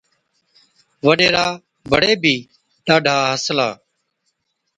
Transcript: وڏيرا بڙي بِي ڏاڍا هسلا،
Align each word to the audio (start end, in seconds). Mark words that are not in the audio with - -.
وڏيرا 1.05 1.45
بڙي 1.91 2.13
بِي 2.21 2.35
ڏاڍا 2.85 3.15
هسلا، 3.31 3.69